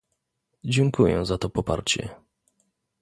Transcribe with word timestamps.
Dziękuję 0.63 1.25
za 1.25 1.37
to 1.37 1.49
poparcie 1.49 2.09